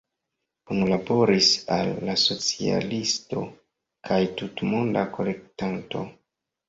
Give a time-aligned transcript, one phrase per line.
[0.69, 3.43] Kunlaboris al „La Socialisto“
[4.09, 6.03] kaj „Tutmonda Kolektanto“.